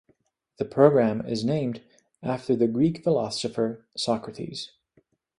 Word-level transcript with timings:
The 0.57 0.65
programme 0.65 1.23
is 1.27 1.45
named 1.45 1.83
after 2.23 2.55
the 2.55 2.67
Greek 2.67 3.03
philosopher 3.03 3.85
Socrates. 3.95 4.71